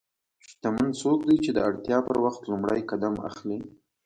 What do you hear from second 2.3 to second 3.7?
لومړی قدم اخلي.